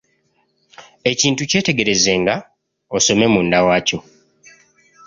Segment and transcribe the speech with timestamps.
[1.11, 2.35] Ekintu kyetegerezanga,
[2.95, 3.99] osome munda waakyo.